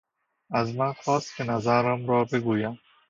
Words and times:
از 0.51 0.75
من 0.75 0.93
خواست 0.93 1.35
که 1.35 1.43
نظرم 1.43 2.07
را 2.07 2.23
بگویم. 2.25 2.79